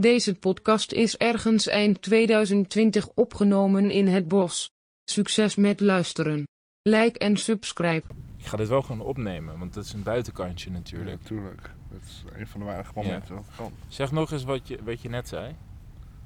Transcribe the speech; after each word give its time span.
Deze 0.00 0.34
podcast 0.34 0.92
is 0.92 1.16
ergens 1.16 1.66
eind 1.66 2.02
2020 2.02 3.08
opgenomen 3.14 3.90
in 3.90 4.06
het 4.06 4.28
bos. 4.28 4.70
Succes 5.10 5.54
met 5.56 5.80
luisteren. 5.80 6.44
Like 6.82 7.18
en 7.18 7.36
subscribe. 7.36 8.06
Ik 8.36 8.46
ga 8.46 8.56
dit 8.56 8.68
wel 8.68 8.82
gewoon 8.82 9.06
opnemen, 9.06 9.58
want 9.58 9.74
dat 9.74 9.84
is 9.84 9.92
een 9.92 10.02
buitenkantje 10.02 10.70
natuurlijk. 10.70 11.20
Natuurlijk. 11.22 11.70
Dat 11.90 12.00
is 12.06 12.24
een 12.32 12.46
van 12.46 12.60
de 12.60 12.66
weinige 12.66 12.92
momenten 12.94 13.34
dat 13.34 13.44
kan. 13.56 13.72
Zeg 13.88 14.12
nog 14.12 14.32
eens 14.32 14.44
wat 14.44 14.68
je, 14.68 14.78
wat 14.84 15.00
je 15.00 15.08
net 15.08 15.28
zei. 15.28 15.54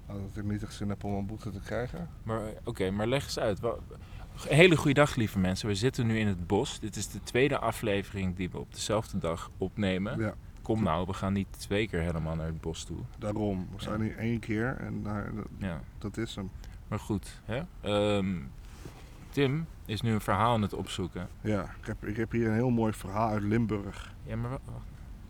Nou, 0.07 0.21
Dat 0.29 0.45
ik 0.45 0.51
niet 0.51 0.63
echt 0.63 0.75
zin 0.75 0.89
heb 0.89 1.05
om 1.05 1.15
een 1.15 1.27
boete 1.27 1.51
te 1.51 1.61
krijgen. 1.61 2.09
Maar 2.23 2.47
eh, 2.47 2.53
oké, 2.65 2.91
maar 2.91 3.07
leg 3.07 3.25
eens 3.25 3.39
uit. 3.39 3.61
Wa- 3.61 3.79
hele 4.49 4.77
goede 4.77 4.95
dag, 4.95 5.15
lieve 5.15 5.39
mensen. 5.39 5.69
We 5.69 5.75
zitten 5.75 6.07
nu 6.07 6.19
in 6.19 6.27
het 6.27 6.47
bos. 6.47 6.81
Dit 6.81 6.97
is 6.97 7.09
de 7.09 7.23
tweede 7.23 7.59
aflevering 7.59 8.37
die 8.37 8.51
we 8.51 8.59
op 8.59 8.75
dezelfde 8.75 9.19
dag 9.19 9.51
opnemen. 9.59 10.19
Ja, 10.21 10.35
Kom 10.63 10.83
nou, 10.83 11.07
we 11.07 11.13
gaan 11.13 11.33
niet 11.33 11.47
twee 11.59 11.89
keer 11.89 12.01
helemaal 12.01 12.37
naar 12.37 12.47
het 12.47 12.61
bos 12.61 12.85
toe. 12.85 12.99
daarom. 13.19 13.69
We 13.77 13.83
zijn 13.83 14.01
hier 14.01 14.17
één 14.19 14.39
keer 14.39 14.77
en 14.77 15.03
daar, 15.03 15.35
dat, 15.35 15.47
Ja, 15.59 15.81
dat 15.99 16.17
is 16.17 16.35
hem. 16.35 16.51
maar 16.89 16.99
goed. 16.99 17.41
Hè? 17.45 17.63
Ehm, 17.81 18.37
Tim 19.31 19.67
is 19.87 20.01
nu 20.01 20.13
een 20.13 20.21
verhaal 20.21 20.53
aan 20.53 20.63
het 20.63 20.75
opzoeken. 20.75 21.29
Ja, 21.41 21.63
ik 21.63 21.87
heb, 21.87 22.05
ik 22.07 22.17
heb 22.17 22.31
hier 22.33 22.47
een 22.49 22.55
heel 22.55 22.71
mooi 22.71 22.93
verhaal 22.93 23.29
uit 23.31 23.43
Limburg. 23.43 24.15
Ja, 24.25 24.37
maar... 24.37 24.51
wa- 24.51 24.59
wacht. 24.65 24.85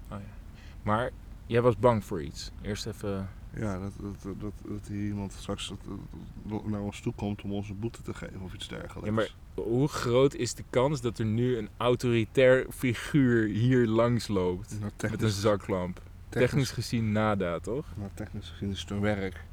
Oh, 0.09 0.19
ja. 0.19 0.35
Maar 0.83 1.11
jij 1.47 1.63
was 1.63 1.77
bang 1.79 2.05
voor 2.05 2.23
iets. 2.23 2.51
Eerst 2.63 2.87
even... 2.87 3.29
Ja, 3.57 3.79
dat, 3.79 3.93
dat, 4.23 4.53
dat, 4.65 4.87
hier 4.89 5.05
iemand 5.07 5.33
straks 5.33 5.73
naar 6.65 6.81
ons 6.81 7.01
toe 7.01 7.13
komt 7.17 7.43
om 7.43 7.53
ons 7.53 7.69
een 7.69 7.79
boete 7.79 8.03
te 8.03 8.15
geven 8.15 8.41
of 8.41 8.55
iets 8.55 8.69
dergelijks. 8.69 9.07
Ja, 9.07 9.13
maar 9.13 9.31
hoe 9.55 9.89
groot 9.89 10.35
is 10.35 10.55
de 10.55 10.65
kans 10.71 11.01
dat 11.01 11.19
er 11.19 11.25
nu 11.25 11.57
een 11.57 11.69
autoritair 11.77 12.67
figuur 12.71 13.49
hier 13.49 13.87
langs 13.87 14.29
loopt? 14.29 14.77
Nou, 14.81 14.93
Met 15.11 15.23
een 15.23 15.29
zaklamp. 15.31 16.03
Technisch 16.29 16.71
gezien 16.71 17.13
nada, 17.13 17.59
toch? 17.59 17.87
nou, 17.97 18.11
technisch 18.15 18.49
gezien 18.49 18.71
is 18.71 18.81
het 18.81 18.91
een 18.91 19.01
werk. 19.01 19.45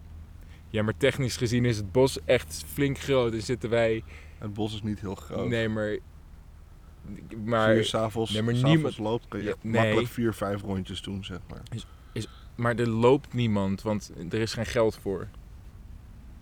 Ja, 0.70 0.84
maar 0.84 0.98
technisch 0.98 1.38
gezien 1.38 1.66
is 1.66 1.78
het 1.78 1.92
bos 1.92 2.24
echt 2.26 2.64
flink 2.68 3.00
groot. 3.00 3.34
En 3.34 3.42
zitten 3.42 3.70
wij... 3.70 4.04
Het 4.38 4.54
bos 4.54 4.74
is 4.74 4.82
niet 4.82 5.00
heel 5.00 5.16
groot. 5.16 5.50
Nee, 5.50 5.70
maar... 5.70 5.98
Maar, 7.46 7.74
vier 7.74 7.86
s'avonds 7.86 8.32
nee, 8.32 8.42
niemand- 8.64 8.98
loopt, 8.98 9.28
kun 9.28 9.40
je 9.40 9.46
Ja, 9.46 9.56
nee. 9.62 9.82
makkelijk 9.82 10.08
vier, 10.08 10.34
vijf 10.34 10.62
rondjes 10.62 11.02
doen, 11.02 11.24
zeg 11.26 11.40
maar. 11.50 11.62
Maar 12.58 12.76
er 12.76 12.88
loopt 12.90 13.34
niemand, 13.34 13.82
want 13.82 14.12
er 14.30 14.40
is 14.40 14.54
geen 14.54 14.66
geld 14.66 14.96
voor. 14.96 15.28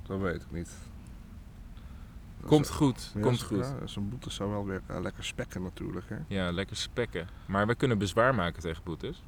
Dat 0.04 0.20
weet 0.20 0.42
ik 0.42 0.52
niet. 0.52 0.70
Dat 2.40 2.50
Komt 2.50 2.66
is- 2.66 2.72
goed, 2.72 3.12
ja, 3.16 3.22
komt 3.22 3.42
goed. 3.42 3.58
Ja, 3.80 3.88
zo'n 3.88 4.10
boete 4.10 4.30
zou 4.30 4.50
wel 4.50 4.66
weer 4.66 4.82
eh, 4.88 5.00
lekker 5.02 5.24
spekken 5.24 5.62
natuurlijk, 5.64 6.10
hè. 6.10 6.18
Ja, 6.28 6.52
lekker 6.52 6.76
spekken. 6.76 7.28
Maar 7.46 7.68
we 7.68 7.76
kunnen 7.76 7.98
bezwaar 7.98 8.36
maken 8.36 8.62
tegen 8.62 8.84
boetes. 8.84 9.24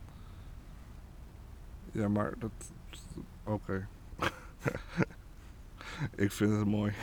Ja, 1.92 2.08
maar 2.08 2.34
dat... 2.40 2.52
Oké. 3.44 3.88
ik 6.16 6.32
vind 6.32 6.52
het 6.52 6.66
mooi. 6.66 6.94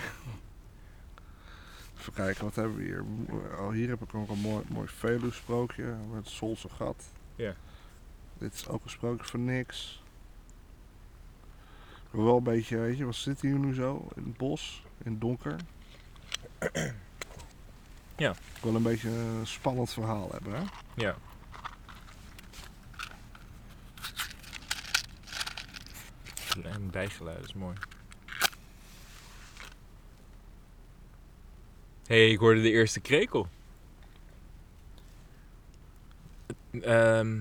Even 1.98 2.12
kijken, 2.12 2.44
wat 2.44 2.54
hebben 2.54 2.76
we 2.76 2.82
hier? 2.82 3.04
Oh, 3.58 3.70
hier 3.70 3.88
heb 3.88 4.02
ik 4.02 4.12
nog 4.12 4.28
een 4.28 4.38
mooi, 4.40 4.64
mooi 4.68 4.88
Veluwe-sprookje 4.88 5.84
met 5.84 6.16
het 6.24 6.28
Solse 6.28 6.68
gat. 6.68 7.04
Ja. 7.36 7.54
Dit 8.38 8.54
is 8.54 8.68
ook 8.68 8.84
een 8.84 8.90
sprookje 8.90 9.26
voor 9.26 9.40
niks. 9.40 10.02
Maar 12.10 12.24
Wel 12.24 12.36
een 12.36 12.42
beetje, 12.42 12.76
weet 12.76 12.96
je, 12.98 13.04
wat 13.04 13.14
zit 13.14 13.40
hier 13.40 13.58
nu 13.58 13.74
zo? 13.74 14.08
In 14.14 14.22
het 14.22 14.36
bos, 14.36 14.82
in 15.04 15.10
het 15.10 15.20
donker. 15.20 15.56
Ja. 18.16 18.30
Ik 18.30 18.62
wil 18.62 18.74
een 18.74 18.82
beetje 18.82 19.10
een 19.10 19.46
spannend 19.46 19.92
verhaal 19.92 20.28
hebben, 20.30 20.54
hè? 20.54 20.62
Ja. 20.94 21.16
En 26.62 26.90
bijgeluid 26.90 27.44
is 27.44 27.54
mooi. 27.54 27.76
Hé, 32.06 32.16
hey, 32.16 32.30
ik 32.30 32.38
hoorde 32.38 32.62
de 32.62 32.70
eerste 32.70 33.00
krekel. 33.00 33.48
Ehm 36.80 37.40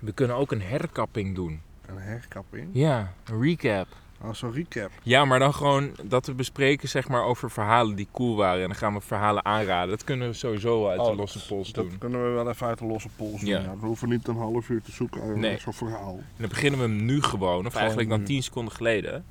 we 0.00 0.12
kunnen 0.12 0.36
ook 0.36 0.52
een 0.52 0.62
herkapping 0.62 1.34
doen. 1.34 1.60
Een 1.86 1.98
herkapping. 1.98 2.68
Ja, 2.72 3.12
een 3.24 3.42
recap. 3.42 3.86
Oh, 4.22 4.32
zo'n 4.32 4.52
recap. 4.52 4.90
Ja, 5.02 5.24
maar 5.24 5.38
dan 5.38 5.54
gewoon 5.54 5.90
dat 6.02 6.26
we 6.26 6.34
bespreken 6.34 6.88
zeg 6.88 7.08
maar 7.08 7.22
over 7.24 7.50
verhalen 7.50 7.96
die 7.96 8.08
cool 8.12 8.36
waren. 8.36 8.62
En 8.62 8.68
dan 8.68 8.76
gaan 8.76 8.94
we 8.94 9.00
verhalen 9.00 9.44
aanraden. 9.44 9.88
Dat 9.90 10.04
kunnen 10.04 10.28
we 10.28 10.34
sowieso 10.34 10.88
uit 10.88 11.00
de 11.00 11.06
Oh, 11.10 11.16
losse 11.16 11.46
pols 11.46 11.72
Dat 11.72 11.88
doen. 11.88 11.98
kunnen 11.98 12.24
we 12.24 12.30
wel 12.30 12.48
even 12.48 12.66
uit 12.66 12.78
de 12.78 12.84
losse 12.84 13.08
pols 13.16 13.40
doen. 13.40 13.48
Ja. 13.48 13.60
Ja. 13.60 13.74
We 13.80 13.86
hoeven 13.86 14.08
niet 14.08 14.28
een 14.28 14.36
half 14.36 14.68
uur 14.68 14.82
te 14.82 14.92
zoeken 14.92 15.26
naar 15.26 15.36
Nee. 15.38 15.58
zo'n 15.58 15.72
verhaal. 15.72 16.14
En 16.16 16.24
dan 16.36 16.48
beginnen 16.48 16.80
we 16.80 16.86
hem 16.86 17.04
nu 17.04 17.22
gewoon. 17.22 17.66
Of 17.66 17.74
eigenlijk 17.74 18.08
dan. 18.08 18.24
10 18.24 18.42
seconden 18.42 18.74
geleden. 18.74 19.24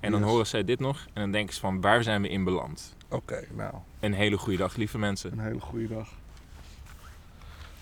En 0.00 0.10
dan 0.10 0.20
Yes. 0.20 0.30
horen 0.30 0.46
zij 0.46 0.64
dit 0.64 0.80
nog. 0.80 1.06
En 1.12 1.22
dan 1.22 1.30
denken 1.30 1.54
ze 1.54 1.60
van 1.60 1.80
waar 1.80 2.02
zijn 2.02 2.22
we 2.22 2.28
in 2.28 2.44
beland? 2.44 2.94
Oké, 3.08 3.44
nou, 3.56 3.74
Een 4.00 4.12
hele 4.14 4.38
goede 4.38 4.58
dag, 4.58 4.76
lieve 4.76 4.98
mensen. 4.98 5.32
een 5.32 5.38
hele 5.40 5.60
goede 5.60 5.88
dag. 5.88 6.08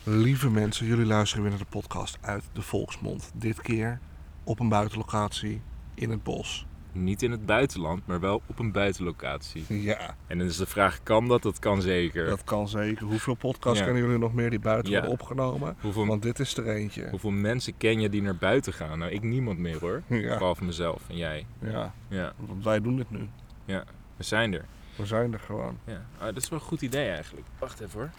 Lieve 0.04 0.50
mensen, 0.50 0.86
jullie 0.86 1.06
luisteren 1.06 1.42
weer 1.42 1.52
naar 1.52 1.60
de 1.60 1.66
podcast 1.78 2.18
uit 2.20 2.44
de 2.52 2.62
Volksmond. 2.62 3.30
Dit 3.34 3.60
keer 3.62 3.98
op 4.44 4.60
een 4.60 4.68
buitenlocatie 4.68 5.60
in 5.94 6.10
het 6.10 6.22
bos. 6.22 6.66
Niet 6.92 7.22
in 7.22 7.30
het 7.30 7.46
buitenland, 7.46 8.06
maar 8.06 8.20
wel 8.20 8.42
op 8.46 8.58
een 8.58 8.72
buitenlocatie. 8.72 9.64
Ja, 9.68 10.16
En 10.26 10.38
dan 10.38 10.46
is 10.46 10.56
de 10.56 10.66
vraag, 10.66 11.02
kan 11.02 11.28
dat? 11.28 11.42
Dat 11.42 11.58
kan 11.58 11.82
zeker. 11.82 12.26
dat 12.26 12.44
kan 12.44 12.68
zeker. 12.68 13.06
Hoeveel 13.06 13.34
podcasts 13.34 13.78
Ja. 13.78 13.84
kennen 13.84 14.02
jullie 14.02 14.18
nog 14.18 14.32
meer 14.34 14.50
die 14.50 14.58
buiten 14.58 14.92
Ja. 14.92 14.98
worden 15.00 15.18
opgenomen? 15.20 15.76
Hoeveel, 15.80 16.06
Want 16.06 16.22
dit 16.22 16.38
is 16.38 16.56
er 16.56 16.66
eentje. 16.68 17.08
hoeveel 17.10 17.30
mensen 17.30 17.76
ken 17.76 18.00
je 18.00 18.08
die 18.08 18.22
naar 18.22 18.36
buiten 18.36 18.72
gaan? 18.72 18.98
Nou, 18.98 19.10
ik 19.12 19.22
niemand 19.22 19.58
meer 19.58 19.78
hoor. 19.80 20.02
Ja, 20.06 20.38
Behalve 20.38 20.64
mezelf 20.64 21.02
en 21.08 21.16
jij. 21.16 21.46
ja, 21.60 21.94
Ja, 22.08 22.32
want 22.36 22.64
wij 22.64 22.80
doen 22.80 22.96
dit 22.96 23.10
nu. 23.10 23.28
we 23.66 23.82
zijn 24.18 24.52
er. 24.54 24.64
We 24.96 25.06
zijn 25.06 25.32
er 25.32 25.40
gewoon. 25.40 25.78
Ja, 25.84 26.04
ah, 26.18 26.24
dat 26.24 26.36
is 26.36 26.48
wel 26.48 26.58
een 26.58 26.64
goed 26.64 26.82
idee 26.82 27.08
eigenlijk. 27.10 27.46
Wacht 27.58 27.80
even 27.80 28.00
hoor. 28.00 28.10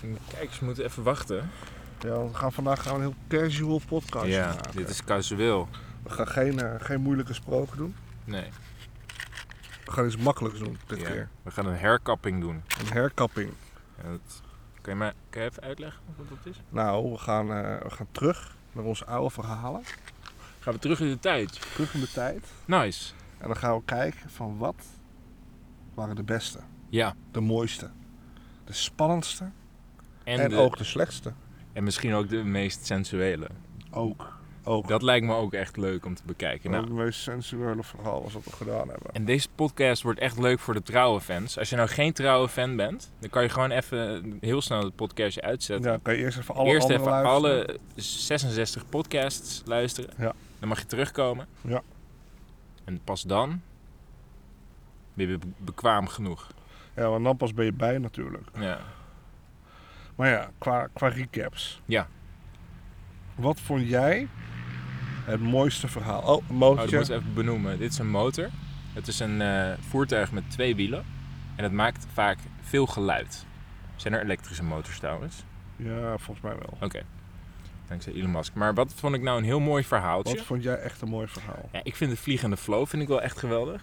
De 0.00 0.16
kijkers 0.28 0.60
moeten 0.60 0.84
even 0.84 1.02
wachten. 1.02 1.50
Ja, 2.00 2.24
we 2.26 2.34
gaan 2.34 2.52
vandaag 2.52 2.82
gaan 2.82 2.98
we 2.98 3.04
een 3.04 3.14
heel 3.28 3.40
casual 3.40 3.80
podcast 3.88 4.26
ja, 4.26 4.46
maken. 4.46 4.76
dit 4.76 4.88
is 4.88 5.04
casueel. 5.04 5.68
We 6.02 6.10
gaan 6.10 6.28
geen, 6.28 6.60
eh, 6.60 6.74
geen 6.78 7.00
moeilijke 7.00 7.34
sproken 7.34 7.76
doen. 7.76 7.94
Nee, 8.24 8.48
We 9.84 9.92
gaan 9.92 10.06
iets 10.06 10.16
makkelijks 10.16 10.58
doen 10.58 10.78
dit 10.86 11.00
ja. 11.00 11.10
keer. 11.10 11.28
we 11.42 11.50
gaan 11.50 11.66
een 11.66 11.78
herkapping 11.78 12.40
doen. 12.40 12.62
Een 12.80 12.92
herkapping. 12.92 13.50
Ja, 14.02 14.10
dat... 14.10 14.42
Kan, 14.80 14.98
je 14.98 15.12
kan 15.30 15.42
je 15.42 15.48
even 15.48 15.62
uitleggen 15.62 16.00
wat 16.16 16.28
dat 16.28 16.54
is? 16.54 16.60
Nou, 16.68 17.10
we 17.10 17.18
gaan, 17.18 17.52
eh, 17.52 17.82
we 17.82 17.90
gaan 17.90 18.08
terug 18.12 18.56
naar 18.72 18.84
onze 18.84 19.04
oude 19.04 19.30
verhalen. 19.30 19.82
Gaan 20.58 20.72
we 20.72 20.78
terug 20.78 21.00
in 21.00 21.08
de 21.08 21.18
tijd. 21.18 21.72
Terug 21.74 21.94
in 21.94 22.00
de 22.00 22.10
tijd. 22.10 22.46
Nice. 22.64 23.12
En 23.38 23.46
dan 23.46 23.56
gaan 23.56 23.76
we 23.76 23.82
kijken 23.84 24.30
van 24.30 24.58
wat 24.58 24.84
waren 25.94 26.16
de 26.16 26.22
beste, 26.22 26.58
Ja, 26.88 27.14
de 27.30 27.40
mooiste, 27.40 27.90
de 28.64 28.72
spannendste 28.72 29.50
en, 30.28 30.40
en, 30.40 30.50
de- 30.50 30.56
ook 30.56 30.76
de 30.78 30.84
slechtste. 30.84 31.32
en 31.72 31.84
misschien 31.84 32.14
ook 32.14 32.28
de 32.28 32.44
meest 32.44 32.86
sensuele. 32.86 33.46
Ook. 33.90 34.36
Ook. 34.64 34.88
Dat 34.88 35.02
lijkt 35.02 35.26
me 35.26 35.34
ook 35.34 35.52
echt 35.52 35.76
leuk 35.76 36.04
om 36.04 36.14
te 36.14 36.22
bekijken. 36.26 36.70
Nou, 36.70 36.84
het 36.84 36.92
meest 36.92 37.20
sensuele 37.20 37.82
verhaal 37.82 38.22
was 38.22 38.32
wat 38.32 38.44
we 38.44 38.52
gedaan 38.52 38.88
hebben. 38.88 39.12
en 39.14 39.24
deze 39.24 39.48
podcast 39.54 40.02
wordt 40.02 40.18
echt 40.18 40.38
leuk 40.38 40.58
voor 40.58 40.74
de 40.74 40.82
trouwe 40.82 41.20
fans. 41.20 41.58
Als 41.58 41.70
je 41.70 41.76
nou 41.76 41.88
geen 41.88 42.12
trouwe 42.12 42.48
fan 42.48 42.76
bent, 42.76 43.10
dan 43.18 43.30
kan 43.30 43.42
je 43.42 43.48
gewoon 43.48 43.70
even 43.70 44.36
heel 44.40 44.60
snel 44.60 44.84
het 44.84 44.94
podcastje 44.96 45.40
uitzetten. 45.42 45.92
Ja, 45.92 45.98
kan 46.02 46.14
je 46.14 46.20
eerst 46.20 46.38
even 46.38 46.54
alle 46.54 46.68
Eerst 46.68 46.88
even 46.88 47.04
luisteren. 47.04 47.66
alle 47.66 47.78
66 47.94 48.88
podcasts 48.88 49.62
luisteren. 49.66 50.10
Ja. 50.18 50.32
Dan 50.58 50.68
mag 50.68 50.78
je 50.78 50.86
terugkomen. 50.86 51.46
Ja. 51.60 51.82
En 52.84 53.00
pas 53.04 53.22
dan 53.22 53.60
ben 55.14 55.28
je 55.28 55.38
be- 55.38 55.46
bekwaam 55.58 56.06
genoeg. 56.08 56.46
Ja, 56.96 57.08
want 57.08 57.24
dan 57.24 57.36
pas 57.36 57.54
ben 57.54 57.64
je 57.64 57.72
bij 57.72 57.98
natuurlijk. 57.98 58.48
Ja. 58.58 58.80
Maar 60.18 60.28
ja, 60.28 60.50
qua, 60.58 60.88
qua 60.92 61.08
recaps. 61.08 61.80
Ja. 61.84 62.06
Wat 63.34 63.60
vond 63.60 63.88
jij 63.88 64.28
het 65.24 65.40
mooiste 65.40 65.88
verhaal? 65.88 66.20
Oh, 66.22 66.42
een 66.48 66.62
Oh, 66.62 66.76
dat 66.76 66.90
moet 66.90 66.92
ik 66.92 67.16
even 67.16 67.34
benoemen. 67.34 67.78
Dit 67.78 67.92
is 67.92 67.98
een 67.98 68.10
motor. 68.10 68.48
Het 68.92 69.06
is 69.08 69.20
een 69.20 69.40
eh, 69.42 69.72
voertuig 69.88 70.32
met 70.32 70.50
twee 70.50 70.76
wielen. 70.76 71.04
En 71.56 71.62
het 71.64 71.72
maakt 71.72 72.06
vaak 72.12 72.38
veel 72.60 72.86
geluid. 72.86 73.46
Zijn 73.96 74.14
er 74.14 74.22
elektrische 74.22 74.64
motors 74.64 74.98
trouwens? 74.98 75.44
Ja, 75.76 76.18
volgens 76.18 76.40
mij 76.40 76.54
wel. 76.58 76.78
Oké. 76.80 77.02
Dankzij 77.88 78.12
Elon 78.12 78.30
Musk. 78.30 78.54
Maar 78.54 78.74
wat 78.74 78.94
vond 78.94 79.14
ik 79.14 79.22
nou 79.22 79.38
een 79.38 79.44
heel 79.44 79.60
mooi 79.60 79.84
verhaaltje? 79.84 80.36
Wat 80.36 80.44
vond 80.44 80.62
jij 80.62 80.76
echt 80.76 81.00
een 81.00 81.08
mooi 81.08 81.26
verhaal? 81.28 81.68
Ja, 81.72 81.80
ik 81.82 81.96
vind 81.96 82.10
de 82.10 82.16
vliegende 82.16 82.56
flow 82.56 82.86
vind 82.86 83.02
ik 83.02 83.08
wel 83.08 83.22
echt 83.22 83.38
geweldig. 83.38 83.82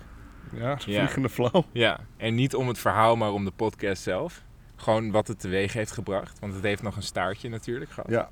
Ja, 0.51 0.69
Ja. 0.69 0.77
vliegende 0.77 1.29
flow. 1.29 1.63
Ja, 1.71 1.99
en 2.17 2.35
niet 2.35 2.55
om 2.55 2.67
het 2.67 2.79
verhaal, 2.79 3.15
maar 3.15 3.31
om 3.31 3.45
de 3.45 3.51
podcast 3.51 4.01
zelf. 4.03 4.43
Gewoon 4.75 5.11
wat 5.11 5.27
het 5.27 5.39
teweeg 5.39 5.73
heeft 5.73 5.91
gebracht. 5.91 6.39
Want 6.39 6.53
het 6.53 6.63
heeft 6.63 6.81
nog 6.81 6.95
een 6.95 7.03
staartje 7.03 7.49
natuurlijk 7.49 7.91
gehad. 7.91 8.09
Ja, 8.09 8.29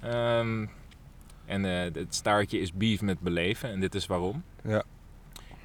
Ehm, 0.00 0.66
en 1.44 1.64
eh, 1.64 1.94
het 1.94 2.14
staartje 2.14 2.58
is 2.60 2.72
beef 2.72 3.00
met 3.00 3.20
beleven. 3.20 3.70
En 3.70 3.80
dit 3.80 3.94
is 3.94 4.06
waarom. 4.06 4.42
Ja. 4.64 4.82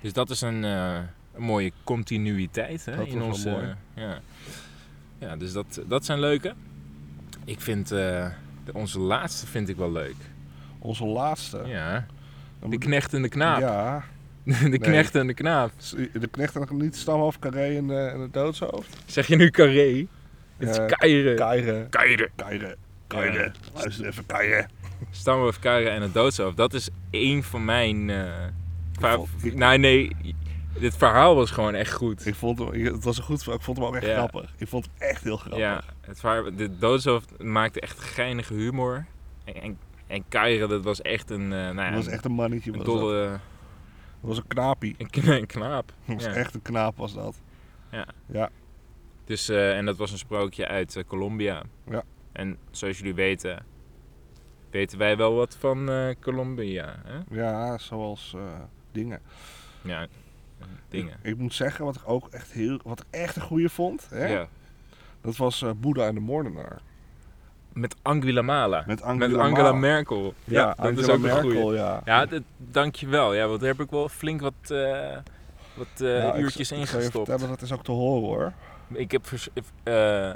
Dus 0.02 0.14
dat 0.14 0.30
is 0.30 0.42
een, 0.42 0.64
eh, 0.64 1.00
een 1.34 1.44
mooie 1.44 1.72
continuïteit 1.84 2.86
hè, 2.86 2.96
Dat 2.96 3.08
in 3.08 3.20
was 3.20 3.20
wel 3.20 3.28
onze... 3.28 3.50
mooi. 3.50 3.76
ja. 3.94 4.20
ja, 5.20 5.36
dus 5.36 5.52
dat, 5.52 5.82
dat 5.88 6.06
zijn 6.06 6.20
leuke. 6.20 6.54
Ik 7.46 7.62
vind 7.62 7.92
eh, 7.92 7.98
de, 8.66 8.74
onze 8.74 9.00
laatste 9.00 9.48
vind 9.48 9.70
ik 9.70 9.76
wel 9.76 9.92
leuk. 9.92 10.16
Onze 10.80 11.06
laatste. 11.06 11.62
Ja. 11.66 12.06
De 12.70 12.78
knecht 12.78 13.14
en 13.14 13.22
de 13.22 13.30
knaap. 13.30 13.60
Ja. 13.60 14.04
De 14.72 14.78
knecht 14.80 15.16
en 15.16 15.28
de 15.28 15.34
knaap. 15.34 15.72
De 16.14 16.28
knecht 16.32 16.56
en 16.56 16.78
niet 16.78 16.96
stamhoofd, 16.96 17.40
carré 17.40 17.76
en, 17.78 17.88
de- 17.88 17.94
en 18.14 18.20
het 18.20 18.34
doodshoofd. 18.34 18.98
Zeg 19.06 19.28
je 19.28 19.36
nu 19.36 19.50
carré? 19.50 20.08
Het 20.58 20.70
is 20.70 20.76
Ja, 20.76 20.86
Keire. 20.86 21.34
Keire. 21.34 21.88
Keire. 21.90 22.30
Keire. 22.36 22.76
Keire. 23.08 23.52
Luister 23.74 24.06
even, 24.08 24.26
Keire. 24.26 24.68
Stamhoofd, 25.12 25.60
Keire 25.60 25.90
en 25.90 26.02
het 26.02 26.14
doodshoofd. 26.14 26.58
Dat 26.58 26.74
is 26.74 26.90
één 27.10 27.44
van 27.44 27.66
mijn... 27.66 28.10
eh 28.10 28.32
nou 29.54 29.78
nee, 29.78 30.16
dit 30.80 30.98
verhaal 30.98 31.36
was 31.36 31.52
gewoon 31.52 31.74
echt 31.76 31.94
goed. 31.94 32.26
Ik 32.26 32.36
vond 32.36 32.60
hem, 32.60 32.86
het 32.86 33.04
was 33.04 33.18
een 33.18 33.24
goed 33.24 33.38
verhaal. 33.40 33.58
Ik 33.60 33.64
vond 33.66 33.78
hem 33.78 33.86
ook 33.88 33.96
echt 33.96 34.06
Ja. 34.06 34.14
grappig. 34.16 34.54
Ik 34.58 34.68
vond 34.68 34.86
hem 34.98 35.10
echt 35.10 35.24
heel 35.24 35.38
grappig. 35.38 35.60
Ja, 35.60 35.84
het 36.02 36.20
verhaal, 36.20 36.56
de 36.56 36.78
doodshoofd 36.78 37.44
maakte 37.44 37.80
echt 37.80 38.00
geinige 38.00 38.54
humor. 38.54 39.06
En, 39.44 39.62
en, 39.62 39.78
en 40.08 40.24
Keire, 40.30 40.68
dat 40.68 40.84
was 40.84 41.02
echt 41.02 41.30
een... 41.30 41.42
eh 41.54 41.60
nou 41.60 41.76
ja, 41.76 41.86
Dat 41.92 42.04
was 42.04 42.08
echt 42.14 42.26
een 42.26 42.32
mannetje. 42.32 42.74
een 42.74 42.84
dolle... 42.84 43.40
Dat 44.28 44.36
was 44.36 44.38
een 44.38 44.48
knaapie. 44.56 44.96
Een, 44.98 45.10
kna- 45.10 45.36
een 45.38 45.46
knaap. 45.46 45.94
Dat 46.06 46.16
was 46.16 46.26
Ja. 46.26 46.34
echt 46.34 46.54
een 46.54 46.62
knaap 46.62 46.98
was 46.98 47.14
dat. 47.14 47.42
Dus, 49.26 49.50
eh, 49.50 49.78
en 49.78 49.86
dat 49.86 49.98
was 49.98 50.12
een 50.12 50.18
sprookje 50.18 50.68
uit 50.68 50.96
eh, 50.96 51.04
Colombia. 51.08 51.64
Ja. 51.90 52.04
En 52.32 52.58
zoals 52.72 52.98
jullie 52.98 53.14
weten, 53.14 53.66
weten 54.70 54.98
wij 54.98 55.18
wel 55.18 55.34
wat 55.36 55.56
van 55.56 55.90
eh, 55.90 56.16
Colombia. 56.22 56.96
Hè? 57.06 57.20
Ja, 57.36 57.78
zoals 57.78 58.36
dingen. 58.92 59.22
Ja, 59.82 60.08
dingen. 60.90 61.18
Ik, 61.22 61.32
ik 61.32 61.38
moet 61.38 61.54
zeggen, 61.54 61.86
wat 61.86 61.96
ik 61.96 62.02
ook 62.06 62.28
echt 62.30 62.52
heel, 62.52 62.80
wat 62.84 63.00
ik 63.00 63.06
echt 63.10 63.36
een 63.36 63.42
goeie 63.42 63.70
vond, 63.70 64.10
hè? 64.10 64.26
Ja. 64.28 64.48
dat 65.22 65.36
was 65.38 65.66
Boeddha 65.78 66.08
en 66.08 66.14
de 66.14 66.20
Moordenaar. 66.22 66.82
Met 67.78 67.96
Angela 68.02 68.42
Mala. 68.42 68.84
Met 68.88 69.02
Angela, 69.02 69.28
Met 69.28 69.40
Angela 69.40 69.72
Ma- 69.72 69.78
Merkel. 69.78 70.34
Ja, 70.44 70.66
dat 70.66 70.78
Angela 70.80 71.02
is 71.02 71.08
ook 71.10 71.16
een 71.16 71.22
Merkel, 71.22 71.62
goeie. 71.62 71.78
ja. 71.78 72.02
Ja, 72.06 72.26
dat, 72.26 72.42
dankjewel. 72.58 73.34
Ja, 73.34 73.48
want 73.48 73.60
daar 73.60 73.70
heb 73.70 73.80
ik 73.80 73.90
wel 73.90 74.10
flink 74.10 74.42
wat, 74.42 74.54
eh, 74.68 75.18
wat 75.74 75.88
eh, 76.02 76.38
uurtjes 76.40 76.70
je 76.70 76.76
ingestopt. 76.76 77.12
vertellen, 77.28 77.48
dat 77.48 77.62
is 77.62 77.72
ook 77.72 77.84
te 77.84 77.92
horen 77.92 78.28
hoor. 78.28 78.52
Ik 78.94 79.12
heb 79.12 79.26
eh, 79.84 80.34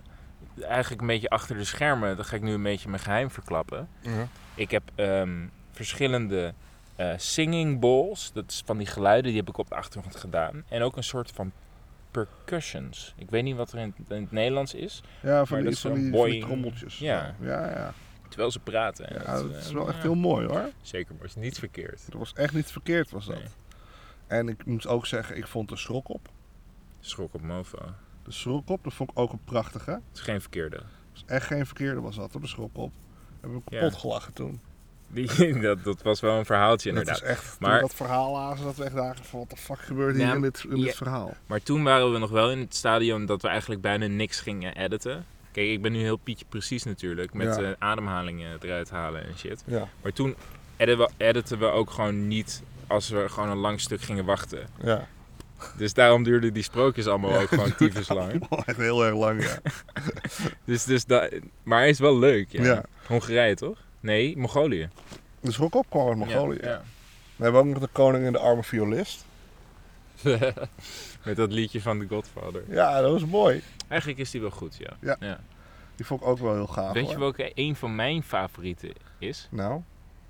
eigenlijk 0.69 1.01
een 1.01 1.07
beetje 1.07 1.29
achter 1.29 1.57
de 1.57 1.63
schermen, 1.63 2.17
dat 2.17 2.25
ga 2.25 2.35
ik 2.35 2.41
nu 2.41 2.53
een 2.53 2.63
beetje 2.63 2.89
mijn 2.89 3.01
geheim 3.01 3.31
verklappen. 3.31 3.87
Ja. 4.01 4.27
Ik 4.55 4.71
heb 4.71 4.83
ehm, 4.95 5.29
verschillende 5.71 6.53
eh, 6.95 7.13
singing 7.17 7.79
bowls, 7.79 8.31
dat 8.33 8.43
is 8.47 8.63
van 8.65 8.77
die 8.77 8.87
geluiden, 8.87 9.31
die 9.31 9.39
heb 9.39 9.49
ik 9.49 9.57
op 9.57 9.69
de 9.69 9.75
achtergrond 9.75 10.15
gedaan. 10.15 10.63
En 10.69 10.81
ook 10.81 10.97
een 10.97 11.03
soort 11.03 11.31
van 11.31 11.51
percussions. 12.11 13.13
Ik 13.17 13.29
weet 13.29 13.43
niet 13.43 13.55
wat 13.55 13.71
er 13.71 13.79
in, 13.79 13.93
het- 13.97 14.11
in 14.17 14.21
het 14.21 14.31
Nederlands 14.31 14.73
is, 14.73 15.03
Ja, 15.21 15.45
van 15.45 15.47
Maar 15.47 15.47
die, 15.47 15.63
dat 15.63 15.73
is 15.73 15.79
van 15.79 15.93
die 15.93 16.11
boing. 16.11 16.43
trommeltjes. 16.43 16.97
Ja. 16.99 17.35
ja, 17.39 17.69
ja. 17.69 17.93
terwijl 18.29 18.51
ze 18.51 18.59
praten. 18.59 19.09
En 19.09 19.21
ja 19.25 19.33
dat, 19.41 19.51
dat 19.51 19.61
is 19.61 19.67
eh, 19.67 19.73
wel 19.73 19.87
echt 19.87 19.95
ja, 19.95 20.01
heel 20.01 20.15
mooi 20.15 20.47
hoor. 20.47 20.69
Zeker, 20.81 21.13
maar 21.13 21.23
het 21.27 21.35
is 21.37 21.43
niet 21.43 21.59
verkeerd. 21.59 22.01
Dat 22.11 22.19
was 22.19 22.33
echt 22.33 22.53
niet 22.53 22.71
verkeerd 22.71 23.11
was 23.11 23.25
dat. 23.25 23.35
Nee. 23.35 23.45
En 24.27 24.47
ik 24.49 24.65
moet 24.65 24.87
ook 24.87 25.05
zeggen, 25.05 25.37
ik 25.37 25.47
vond 25.47 25.69
de 25.69 25.75
schrok 25.77 26.09
op. 26.09 26.29
Schrok 26.99 27.33
op 27.33 27.41
mofo. 27.41 27.77
De 28.23 28.31
schrok 28.31 28.69
op, 28.69 28.83
dat 28.83 28.93
vond 28.93 29.11
ik 29.11 29.19
ook 29.19 29.31
een 29.31 29.43
prachtige. 29.43 29.91
Het 29.91 30.01
is 30.13 30.19
geen 30.21 30.41
verkeerde. 30.41 30.75
Dat 30.75 30.85
was 31.11 31.23
echt 31.25 31.45
geen 31.45 31.65
verkeerde 31.65 31.99
was 32.01 32.15
dat, 32.15 32.31
de 32.31 32.47
schrok 32.47 32.77
op. 32.77 32.91
Hebben 33.39 33.61
we 33.65 33.75
Ja. 33.75 33.81
kapot 33.81 33.99
gelachen 33.99 34.33
toen. 34.33 34.61
Die, 35.13 35.59
dat, 35.61 35.83
dat 35.83 36.01
was 36.01 36.19
wel 36.19 36.37
een 36.37 36.45
verhaaltje 36.45 36.89
Dat 36.93 36.99
inderdaad. 36.99 37.23
is 37.23 37.29
echt, 37.29 37.55
Maar- 37.59 37.79
dat 37.81 37.93
verhaal 37.95 38.31
lazen, 38.31 38.65
dat 38.65 38.75
we 38.75 38.83
echt 38.83 38.95
dachten 38.95 39.25
van 39.25 39.39
wat 39.39 39.49
de 39.49 39.57
fuck 39.57 39.79
gebeurt 39.79 40.15
hier 40.15 40.35
in 40.35 40.41
dit, 40.41 40.65
in 40.69 40.77
ja. 40.77 40.83
dit 40.83 40.95
verhaal. 40.95 41.33
Maar 41.45 41.63
toen 41.63 41.83
waren 41.83 42.11
we 42.11 42.17
nog 42.17 42.29
wel 42.29 42.51
in 42.51 42.59
het 42.59 42.75
stadium 42.75 43.25
dat 43.25 43.41
we 43.41 43.47
eigenlijk 43.47 43.81
bijna 43.81 44.05
niks 44.07 44.39
gingen 44.39 44.75
editen. 44.77 45.25
Kijk, 45.51 45.67
ik 45.69 45.81
ben 45.81 45.91
nu 45.91 45.99
heel 45.99 46.17
pietje 46.17 46.45
precies 46.49 46.83
natuurlijk. 46.83 47.33
Met 47.33 47.55
Ja. 47.55 47.61
eh, 47.61 47.69
ademhalingen 47.79 48.57
eruit 48.61 48.89
halen 48.89 49.23
en 49.25 49.37
shit. 49.37 49.63
Ja, 49.65 49.87
Maar 50.01 50.13
toen 50.13 50.35
editen 50.77 51.05
we, 51.05 51.09
editen 51.25 51.59
we 51.59 51.65
ook 51.65 51.89
gewoon 51.91 52.27
niet 52.27 52.61
als 52.87 53.09
we 53.09 53.29
gewoon 53.29 53.49
een 53.49 53.57
lang 53.57 53.79
stuk 53.79 54.01
gingen 54.01 54.25
wachten. 54.25 54.67
ja. 54.83 55.07
Dus 55.77 55.93
daarom 55.93 56.23
duurden 56.23 56.53
die 56.53 56.63
sprookjes 56.63 57.07
allemaal 57.07 57.39
ook 57.39 57.47
gewoon 57.47 57.75
tyfus 57.75 58.09
lang. 58.19 58.47
echt 58.65 58.77
heel 58.77 59.05
erg 59.05 59.15
lang, 59.15 59.43
ja. 59.43 59.59
Dus, 60.65 60.83
dus 60.83 61.05
da- 61.05 61.29
maar 61.63 61.79
hij 61.79 61.89
is 61.89 61.99
wel 61.99 62.19
leuk, 62.19 62.51
ja. 62.51 62.63
Ja. 62.63 62.83
Hongarije 63.07 63.55
toch? 63.55 63.77
Nee, 64.01 64.37
Mongolië. 64.37 64.89
De 65.39 65.51
schrok 65.51 65.75
op 65.75 65.85
Mongolië. 66.15 66.59
Ja, 66.61 66.81
We 67.35 67.43
hebben 67.43 67.61
ook 67.61 67.67
nog 67.67 67.79
de 67.79 67.89
koning 67.91 68.25
en 68.25 68.31
de 68.31 68.39
arme 68.39 68.63
violist. 68.63 69.25
Met 71.25 71.35
dat 71.35 71.51
liedje 71.51 71.81
van 71.81 71.99
The 71.99 72.07
Godfather. 72.07 72.63
Ja, 72.69 73.01
dat 73.01 73.11
was 73.11 73.25
mooi. 73.25 73.61
Eigenlijk 73.87 74.19
is 74.21 74.31
die 74.31 74.41
wel 74.41 74.49
goed, 74.51 74.77
ja. 74.99 75.15
Ja. 75.19 75.39
Die 75.95 76.05
vond 76.05 76.21
ik 76.21 76.27
ook 76.27 76.37
wel 76.39 76.53
heel 76.53 76.67
gaaf. 76.67 76.93
Weet 76.93 77.09
je 77.09 77.19
welke 77.19 77.51
een 77.55 77.75
van 77.75 77.95
mijn 77.95 78.23
favorieten 78.23 78.91
is? 79.17 79.47
Nou, 79.51 79.81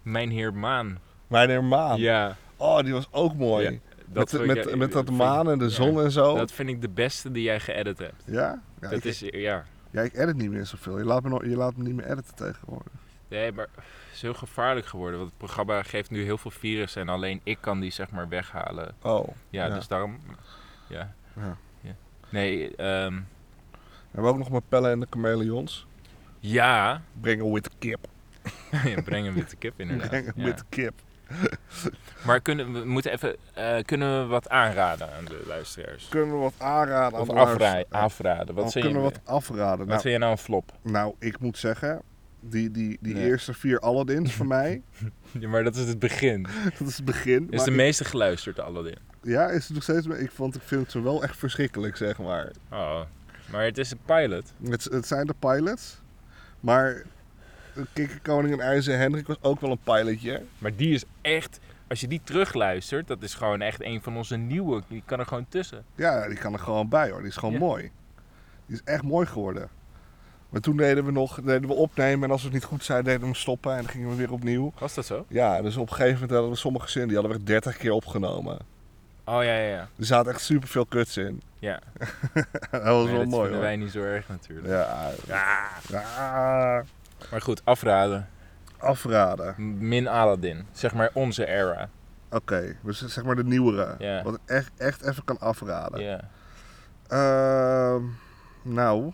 Mijn 0.01 0.29
Heer 0.29 0.53
Maan. 0.53 0.99
mijn 1.27 1.49
heer 1.49 1.63
Maan. 1.63 1.99
Ja, 1.99 2.37
Oh, 2.57 2.79
die 2.79 2.93
was 2.93 3.07
ook 3.11 3.35
mooi. 3.35 3.69
Ja, 3.71 3.77
dat 4.05 4.31
met, 4.31 4.45
met, 4.45 4.57
ik- 4.67 4.75
met 4.75 4.91
dat 4.91 5.09
maan 5.09 5.49
en 5.49 5.57
de 5.57 5.63
ja. 5.63 5.69
zon 5.69 6.01
en 6.01 6.11
zo. 6.11 6.35
Dat 6.37 6.51
vind 6.51 6.69
ik 6.69 6.81
de 6.81 6.89
beste 6.89 7.31
die 7.31 7.43
jij 7.43 7.59
geëdit 7.59 7.97
hebt. 7.97 8.23
Ja? 8.25 8.61
Ja, 8.81 8.89
dat 8.89 8.91
ik, 8.91 9.03
is, 9.03 9.19
ja. 9.19 9.65
ja, 9.91 10.01
ik 10.01 10.13
edit 10.17 10.35
niet 10.35 10.51
meer 10.51 10.65
zoveel. 10.65 10.97
Je 10.97 11.05
laat 11.05 11.23
me, 11.23 11.29
nog, 11.29 11.43
je 11.45 11.55
laat 11.55 11.75
me 11.75 11.83
niet 11.83 11.95
meer 11.95 12.11
editen 12.11 12.35
tegenwoordig. 12.35 12.91
Nee, 13.31 13.51
maar 13.51 13.67
het 13.75 13.83
is 14.13 14.21
heel 14.21 14.33
gevaarlijk 14.33 14.85
geworden. 14.85 15.17
Want 15.19 15.29
het 15.31 15.39
programma 15.39 15.83
geeft 15.83 16.09
nu 16.09 16.23
heel 16.23 16.37
veel 16.37 16.51
virussen 16.51 17.01
en 17.01 17.09
alleen 17.09 17.41
ik 17.43 17.57
kan 17.61 17.79
die 17.79 17.91
zeg 17.91 18.09
maar 18.11 18.29
weghalen. 18.29 18.95
Oh. 19.01 19.27
Ja, 19.49 19.65
Ja. 19.65 19.73
dus 19.75 19.87
daarom... 19.87 20.19
Ja. 20.87 21.13
Ja. 21.35 21.57
ja. 21.81 21.91
Nee, 22.29 22.75
ehm, 22.75 23.13
We 23.71 23.77
hebben 24.11 24.31
ook 24.31 24.37
nog 24.37 24.49
mijn 24.49 24.61
pellen 24.69 24.91
en 24.91 24.99
de 24.99 25.07
chameleons. 25.09 25.85
ja. 26.39 27.01
Brengen 27.21 27.51
witte 27.53 27.69
kip. 27.79 28.07
Ja, 28.85 29.01
Breng 29.01 29.27
een 29.27 29.33
witte 29.33 29.55
kip 29.55 29.79
inderdaad. 29.79 30.09
Brengen 30.09 30.33
Ja. 30.35 30.43
witte 30.43 30.63
kip. 30.69 30.93
Maar 32.25 32.39
kunnen 32.41 32.73
we 32.73 32.85
moeten 32.85 33.11
even... 33.11 33.35
eh, 33.53 33.83
kunnen 33.85 34.21
we 34.21 34.25
wat 34.27 34.49
aanraden 34.49 35.13
aan 35.15 35.25
de 35.25 35.43
luisteraars? 35.47 36.07
Kunnen 36.07 36.31
we 36.35 36.41
wat 36.41 36.53
aanraden 36.57 37.15
aan 37.15 37.21
Of 37.21 37.27
de 37.27 37.33
afra 37.33 37.57
luisteraar? 37.57 38.01
afraden? 38.03 38.55
Wat, 38.55 38.65
Of 38.65 38.73
je, 38.73 38.79
kunnen 38.79 38.97
we 39.03 39.09
wat 39.09 39.19
afraden? 39.23 39.77
wat 39.77 39.87
Nou, 39.87 40.01
vind 40.01 40.13
je 40.13 40.19
nou 40.19 40.31
een 40.31 40.37
flop? 40.37 40.71
nou, 40.81 41.15
ik 41.19 41.39
moet 41.39 41.57
zeggen, 41.57 42.01
die, 42.41 42.71
die, 42.71 42.97
die 43.01 43.13
Nee. 43.13 43.25
eerste 43.25 43.53
vier 43.53 43.79
Aladdins 43.79 44.33
voor 44.33 44.47
mij, 44.47 44.81
Ja, 45.39 45.47
maar 45.47 45.63
dat 45.63 45.75
is 45.75 45.87
het 45.87 45.99
begin. 45.99 46.47
dat 46.79 46.87
is 46.87 46.95
het 46.95 47.05
begin. 47.05 47.43
Is 47.49 47.55
maar 47.55 47.65
de 47.65 47.71
ik- 47.71 47.77
meeste 47.77 48.05
geluisterd, 48.05 48.59
Aladdin. 48.59 48.97
ja, 49.21 49.47
is 49.49 49.63
het 49.65 49.73
nog 49.73 49.83
steeds, 49.83 50.07
ik 50.07 50.31
vond, 50.31 50.55
ik 50.55 50.61
vind 50.61 50.91
ze 50.91 51.01
wel 51.01 51.23
echt 51.23 51.37
verschrikkelijk, 51.37 51.97
zeg 51.97 52.17
maar. 52.19 52.51
Oh. 52.71 53.01
Maar 53.51 53.63
het 53.63 53.77
is 53.77 53.91
een 53.91 53.99
pilot. 54.05 54.53
Het, 54.63 54.83
het 54.83 55.07
zijn 55.07 55.25
de 55.27 55.35
pilots, 55.39 56.01
maar 56.59 57.03
Kikkerkoning 57.93 58.53
en 58.53 58.59
IJzer 58.59 58.97
Hendrik 58.97 59.27
was 59.27 59.37
ook 59.41 59.59
wel 59.61 59.71
een 59.71 59.79
pilotje. 59.83 60.41
Maar 60.57 60.75
die 60.75 60.93
is 60.93 61.03
echt... 61.21 61.59
Als 61.87 61.99
je 62.01 62.07
die 62.07 62.21
terugluistert, 62.23 63.07
dat 63.07 63.23
is 63.23 63.33
gewoon 63.33 63.61
echt 63.61 63.81
een 63.83 64.01
van 64.01 64.17
onze 64.17 64.37
nieuwe. 64.37 64.83
Die 64.87 65.03
kan 65.05 65.19
er 65.19 65.25
gewoon 65.25 65.45
tussen. 65.49 65.85
Ja, 65.95 66.27
die 66.27 66.37
kan 66.37 66.53
er 66.53 66.59
gewoon 66.59 66.89
bij 66.89 67.09
hoor. 67.09 67.19
Die 67.19 67.27
is 67.29 67.35
gewoon 67.37 67.53
Ja. 67.53 67.59
mooi. 67.59 67.91
Die 68.65 68.75
is 68.75 68.81
echt 68.83 69.03
mooi 69.03 69.25
geworden. 69.25 69.69
Maar 70.51 70.61
toen 70.61 70.77
deden 70.77 71.05
we 71.05 71.11
nog 71.11 71.41
deden 71.41 71.67
we 71.69 71.73
opnemen 71.75 72.23
en 72.23 72.31
als 72.31 72.39
we 72.41 72.45
het 72.47 72.55
niet 72.55 72.63
goed 72.65 72.83
zeiden, 72.83 73.05
deden 73.05 73.21
we 73.21 73.27
hem 73.27 73.35
stoppen 73.35 73.71
en 73.71 73.77
dan 73.81 73.91
gingen 73.91 74.09
we 74.09 74.15
weer 74.15 74.31
opnieuw. 74.31 74.71
Was 74.79 74.93
dat 74.93 75.05
zo? 75.05 75.25
Ja, 75.27 75.61
dus 75.61 75.77
op 75.77 75.89
een 75.89 75.95
gegeven 75.95 76.13
moment 76.13 76.31
hadden 76.31 76.49
we 76.49 76.55
sommige 76.57 76.89
zinnen, 76.89 77.09
die 77.09 77.17
hadden 77.17 77.35
we 77.37 77.41
echt 77.43 77.47
30 77.63 77.77
keer 77.77 77.91
opgenomen. 77.91 78.57
Oh 79.25 79.43
ja, 79.43 79.53
ja, 79.53 79.67
ja. 79.67 79.87
Er 79.97 80.05
zaten 80.05 80.31
echt 80.31 80.41
super 80.41 80.67
veel 80.67 80.85
kuts 80.85 81.17
in. 81.17 81.41
Ja, 81.59 81.79
dat 82.71 82.83
was 82.83 83.05
wel 83.05 83.05
dat 83.05 83.11
mooi 83.13 83.27
vinden 83.27 83.51
hoor. 83.51 83.59
wij 83.59 83.75
niet 83.75 83.91
zo 83.91 84.01
erg 84.03 84.27
natuurlijk. 84.29 84.67
Ja, 84.67 85.09
Ja. 85.27 85.67
ja, 85.89 86.83
Maar 87.31 87.41
goed, 87.41 87.61
afraden. 87.63 88.29
afraden. 88.77 89.55
Min 89.77 90.07
Aladdin. 90.07 90.65
Zeg 90.71 90.93
maar 90.93 91.09
onze 91.13 91.47
era. 91.47 91.89
Oké, 92.31 92.75
dus 92.81 93.05
zeg 93.05 93.23
maar 93.23 93.35
de 93.35 93.43
nieuwere. 93.43 93.95
Ja. 93.99 94.23
Wat 94.23 94.33
ik 94.33 94.39
echt, 94.45 94.71
echt 94.77 95.01
even 95.05 95.23
kan 95.23 95.39
afraden. 95.39 96.01
Ja. 96.01 96.19
Ehm, 97.07 98.03
nou, 98.61 99.11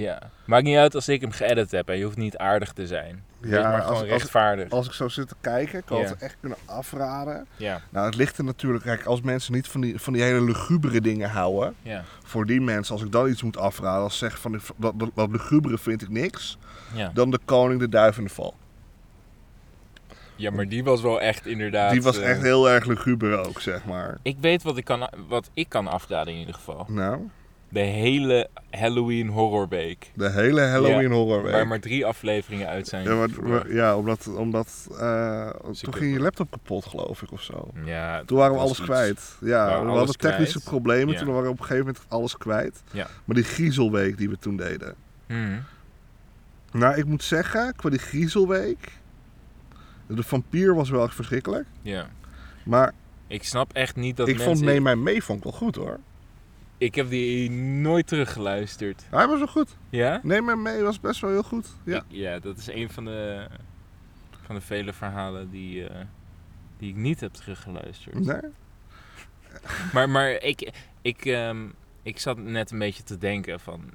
Ja. 0.00 0.18
Maakt 0.44 0.64
niet 0.64 0.76
uit 0.76 0.94
als 0.94 1.08
ik 1.08 1.20
hem 1.20 1.30
geëdit 1.30 1.70
heb 1.70 1.88
en 1.88 1.96
je 1.98 2.04
hoeft 2.04 2.16
niet 2.16 2.36
aardig 2.36 2.72
te 2.72 2.86
zijn. 2.86 3.22
Ja, 3.42 3.62
maar 3.62 3.72
als- 3.74 3.84
gewoon 3.86 4.00
als- 4.00 4.08
rechtvaardig. 4.10 4.70
als 4.70 4.86
ik 4.86 4.92
zo 4.92 5.08
zit 5.08 5.28
te 5.28 5.34
kijken, 5.40 5.84
kan 5.84 5.96
Ja. 5.98 6.02
ik 6.04 6.08
het 6.08 6.22
echt 6.22 6.36
kunnen 6.40 6.58
afraden. 6.64 7.46
Ja, 7.56 7.80
Nou, 7.90 8.06
het 8.06 8.14
ligt 8.14 8.38
er 8.38 8.44
natuurlijk, 8.44 8.84
kijk, 8.84 9.04
als 9.04 9.20
mensen 9.20 9.52
niet 9.52 9.68
van 9.68 9.80
die, 9.80 9.98
van 9.98 10.12
die 10.12 10.22
hele 10.22 10.40
lugubere 10.42 11.00
dingen 11.00 11.30
houden, 11.30 11.74
ja, 11.82 12.04
voor 12.24 12.46
die 12.46 12.60
mensen, 12.60 12.94
als 12.94 13.04
ik 13.04 13.12
dan 13.12 13.28
iets 13.28 13.42
moet 13.42 13.56
afraden, 13.56 14.02
als 14.02 14.18
zeg 14.18 14.38
van 14.40 14.52
die- 14.52 14.60
dat, 14.76 14.98
dat, 14.98 15.10
dat 15.14 15.30
lugubere 15.30 15.78
vind 15.78 16.02
ik 16.02 16.08
niks, 16.08 16.58
ja. 16.94 17.10
dan 17.14 17.30
de 17.30 17.38
koning, 17.44 17.80
de 17.80 17.88
duif 17.88 18.16
en 18.18 18.24
de 18.24 18.30
val. 18.30 18.54
Ja, 20.36 20.50
maar 20.50 20.68
die 20.68 20.84
was 20.84 21.02
wel 21.02 21.20
echt 21.20 21.46
inderdaad... 21.46 21.90
Die 21.90 22.02
was 22.02 22.18
eh, 22.18 22.30
echt 22.30 22.42
heel 22.42 22.70
erg 22.70 22.84
luguber 22.86 23.38
ook, 23.46 23.60
zeg 23.60 23.84
maar. 23.84 24.18
Ik 24.22 24.36
weet 24.40 24.62
wat 24.62 24.76
ik, 24.76 24.84
kan, 24.84 25.08
wat 25.28 25.50
ik 25.54 25.68
kan 25.68 25.86
afraden 25.88 26.32
in 26.32 26.38
ieder 26.38 26.54
geval. 26.54 26.84
Nou, 26.88 27.20
De 27.68 27.80
hele 27.80 28.48
Halloween 28.70 29.28
Horrorweek. 29.28 30.10
de 30.14 30.30
hele 30.30 30.60
Halloween 30.60 31.08
Ja, 31.08 31.14
horror 31.16 31.42
Waar 31.50 31.66
maar 31.66 31.80
drie 31.80 32.06
afleveringen 32.06 32.68
uit 32.68 32.86
zijn. 32.88 33.04
Ja, 33.04 33.26
maar, 33.42 33.72
ja, 33.72 33.96
omdat, 33.96 34.28
omdat 34.36 34.88
eh, 35.00 35.50
toen 35.80 35.94
ging 35.94 36.12
je 36.12 36.20
laptop 36.20 36.50
kapot, 36.50 36.84
geloof 36.86 37.22
ik, 37.22 37.32
of 37.32 37.42
zo. 37.42 37.68
ja, 37.84 38.22
Toen 38.24 38.38
waren 38.38 38.52
we 38.54 38.58
alles 38.60 38.78
iets. 38.78 38.86
kwijt. 38.86 39.36
Ja, 39.40 39.82
we 39.84 39.90
hadden 39.90 40.16
technische 40.18 40.52
kwijt. 40.58 40.68
problemen. 40.70 41.12
Ja. 41.14 41.18
Toen 41.18 41.28
waren 41.28 41.42
we 41.42 41.48
op 41.50 41.58
een 41.58 41.64
gegeven 41.64 41.86
moment 41.86 42.04
alles 42.08 42.36
kwijt. 42.36 42.82
Ja. 42.90 43.06
Maar 43.24 43.36
die 43.36 43.44
griezelweek 43.44 44.18
die 44.18 44.28
we 44.28 44.38
toen 44.38 44.56
deden. 44.56 44.94
Mhm. 45.26 45.58
Nou, 46.72 46.96
ik 46.96 47.04
moet 47.04 47.22
zeggen, 47.22 47.74
qua 47.76 47.90
die 47.90 47.98
griezelweek... 47.98 48.92
De 50.06 50.22
vampier 50.22 50.74
was 50.74 50.90
wel 50.90 51.04
echt 51.04 51.14
verschrikkelijk. 51.14 51.66
Ja. 51.82 52.08
Maar 52.64 52.92
Ik 53.26 53.44
snap 53.44 53.72
echt 53.72 53.96
niet 53.96 54.16
dat 54.16 54.28
ik 54.28 54.36
mensen... 54.36 54.52
vond 54.54 54.66
Neem 54.66 54.82
mij 54.82 54.96
mee 54.96 55.22
vond 55.22 55.38
ik 55.38 55.44
wel 55.44 55.52
goed 55.52 55.76
hoor. 55.76 55.98
Ik 56.78 56.94
heb 56.94 57.08
die 57.10 57.50
nooit 57.50 58.06
teruggeluisterd. 58.06 59.02
Hij 59.10 59.26
was 59.26 59.38
wel 59.38 59.46
goed. 59.48 59.76
Ja? 59.90 60.20
Neem 60.22 60.44
mij 60.44 60.56
mee 60.56 60.82
was 60.82 61.00
best 61.00 61.20
wel 61.20 61.30
heel 61.30 61.42
goed. 61.42 61.66
Ja. 61.84 61.96
Ik- 61.96 62.02
ja, 62.08 62.38
dat 62.38 62.58
is 62.58 62.66
een 62.68 62.90
van 62.90 63.04
de, 63.04 63.46
van 64.44 64.54
de 64.54 64.60
vele 64.60 64.92
verhalen 64.92 65.50
die, 65.50 65.86
eh, 65.88 66.04
die 66.78 66.88
ik 66.90 66.96
niet 66.96 67.20
heb 67.20 67.32
teruggeluisterd. 67.32 68.18
Nee? 68.24 68.40
Maar, 69.92 70.08
maar 70.10 70.30
ik, 70.30 70.72
ik, 71.02 71.24
ehm, 71.24 71.66
ik 72.02 72.18
zat 72.18 72.38
net 72.38 72.70
een 72.70 72.78
beetje 72.78 73.02
te 73.02 73.18
denken 73.18 73.60
van, 73.60 73.90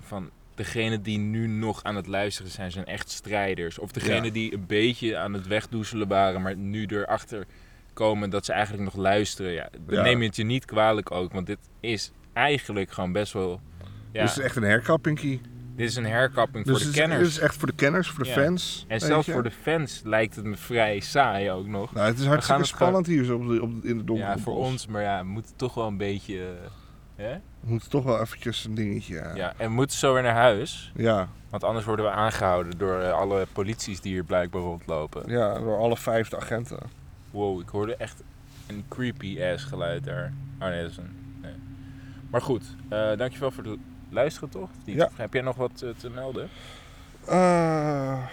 van 0.00 0.30
degene 0.54 1.00
die 1.00 1.18
nu 1.18 1.46
nog 1.46 1.82
aan 1.82 1.96
het 1.96 2.06
luisteren 2.06 2.50
zijn, 2.50 2.70
zijn 2.70 2.84
echt 2.86 3.10
strijders. 3.10 3.78
Of 3.78 3.92
degene 3.92 4.26
Ja. 4.26 4.32
die 4.32 4.54
een 4.54 4.66
beetje 4.66 5.16
aan 5.16 5.32
het 5.32 5.46
wegdoezelen 5.46 6.08
waren, 6.08 6.42
maar 6.42 6.56
nu 6.56 6.86
erachter 6.86 7.46
komen 7.94 8.30
dat 8.30 8.44
ze 8.44 8.52
eigenlijk 8.52 8.84
nog 8.84 8.96
luisteren. 8.96 9.52
Ja, 9.52 9.68
dan 9.86 9.94
Ja. 9.96 10.02
neem 10.02 10.20
je 10.20 10.26
het 10.26 10.36
je 10.36 10.44
niet 10.44 10.64
kwalijk 10.64 11.10
ook, 11.10 11.32
want 11.32 11.46
dit 11.46 11.58
is 11.80 12.12
eigenlijk 12.32 12.90
gewoon 12.90 13.12
best 13.12 13.32
wel... 13.32 13.60
Ja, 14.12 14.20
het 14.20 14.30
is 14.30 14.38
echt 14.38 14.56
een 14.56 14.62
herkappingkie. 14.62 15.40
dit 15.76 15.88
is 15.88 15.96
een 15.96 16.06
herkapping 16.06 16.64
Dus 16.64 16.82
voor 16.82 16.92
de 16.92 16.98
kenners. 16.98 17.20
Het 17.20 17.30
is 17.30 17.38
echt 17.38 17.56
voor 17.56 17.66
de 17.68 17.74
kenners, 17.74 18.08
voor 18.08 18.24
de 18.24 18.30
Ja. 18.30 18.34
fans. 18.42 18.84
En 18.88 19.00
zelfs 19.00 19.28
voor 19.30 19.42
de 19.42 19.50
fans 19.50 20.00
lijkt 20.04 20.36
het 20.36 20.44
me 20.44 20.56
vrij 20.56 21.00
saai 21.00 21.50
ook 21.50 21.66
nog. 21.66 21.92
Nou, 21.94 22.06
het 22.06 22.18
is 22.18 22.26
hartstikke 22.26 22.60
het 22.60 22.70
spannend 22.70 23.06
hier 23.06 23.24
zo 23.24 23.34
op 23.36 23.48
de, 23.48 23.62
op 23.62 23.82
de- 23.82 23.88
in 23.88 23.98
de 23.98 24.04
donkere 24.04 24.28
Ja, 24.28 24.38
voor 24.38 24.54
bos. 24.54 24.66
ons, 24.66 24.86
maar 24.86 25.02
ja, 25.02 25.18
we 25.18 25.28
moeten 25.28 25.56
toch 25.56 25.74
wel 25.74 25.86
een 25.86 25.96
beetje... 25.96 26.38
eh, 26.38 27.24
hè? 27.24 27.32
We 27.60 27.70
moeten 27.70 27.90
toch 27.90 28.04
wel 28.04 28.20
eventjes 28.20 28.64
een 28.64 28.74
dingetje... 28.74 29.14
Ja. 29.14 29.34
Ja, 29.34 29.54
en 29.56 29.68
we 29.68 29.74
moeten 29.74 29.96
zo 29.96 30.12
weer 30.12 30.22
naar 30.22 30.34
huis. 30.34 30.92
Ja, 30.96 31.28
Want 31.50 31.64
anders 31.64 31.84
worden 31.86 32.04
we 32.04 32.10
aangehouden 32.10 32.78
door 32.78 33.00
eh, 33.00 33.12
alle 33.12 33.46
polities 33.52 34.00
die 34.00 34.12
hier 34.12 34.24
blijkbaar 34.24 34.62
rondlopen. 34.62 35.22
ja, 35.30 35.58
door 35.58 35.78
alle 35.78 35.96
vijfde 35.96 36.36
agenten. 36.36 36.78
Wow, 37.34 37.60
ik 37.60 37.68
hoorde 37.68 37.96
echt 37.96 38.22
een 38.66 38.84
creepy 38.88 39.42
ass 39.42 39.64
geluid 39.64 40.04
daar. 40.04 40.32
Oh 40.60 40.68
nee, 40.68 40.82
dat 40.82 40.90
is 40.90 40.96
een... 40.96 41.38
Nee. 41.42 41.52
Maar 42.30 42.40
goed, 42.42 42.62
eh, 42.88 43.16
dankjewel 43.16 43.50
voor 43.50 43.64
het 43.64 43.78
luisteren 44.08 44.48
toch? 44.48 44.68
Ja. 44.84 45.10
Heb 45.16 45.32
jij 45.32 45.42
nog 45.42 45.56
wat 45.56 45.82
eh, 45.82 45.88
te 45.98 46.10
melden? 46.10 46.48
Eh 47.26 48.26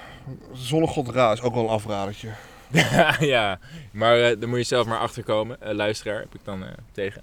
Zonnegod 0.54 1.10
Ra 1.10 1.32
is 1.32 1.42
ook 1.42 1.54
wel 1.54 1.64
een 1.64 1.70
afradertje. 1.70 2.30
ja, 3.34 3.60
maar 3.92 4.18
daar 4.18 4.50
moet 4.50 4.58
je 4.58 4.64
zelf 4.64 4.88
maar 4.88 5.00
achter 5.00 5.24
komen. 5.24 5.58
Luisteraar 5.76 6.20
heb 6.20 6.36
ik 6.36 6.40
dan 6.44 6.64
tegen. 6.92 7.22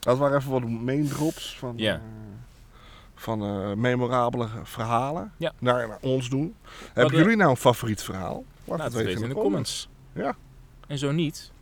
Dat 0.00 0.18
waren 0.18 0.38
even 0.38 0.50
wat 0.50 0.68
main 0.68 1.08
drops 1.08 1.56
van, 1.58 1.74
Ja. 1.76 2.00
van 3.14 3.80
memorabele 3.80 4.48
verhalen 4.62 5.32
Ja. 5.36 5.52
naar, 5.58 5.88
naar 5.88 5.98
ons 6.00 6.28
doen. 6.30 6.54
Hebben 6.92 7.16
jullie 7.18 7.36
nou 7.36 7.50
een 7.50 7.56
favoriet 7.56 8.02
verhaal? 8.02 8.44
Laat 8.64 8.80
het 8.80 8.92
weten 8.92 9.22
in 9.22 9.28
de 9.28 9.34
comments. 9.34 9.88
Ja. 10.12 10.34
En 10.86 10.98
zo 10.98 11.12
niet, 11.12 11.52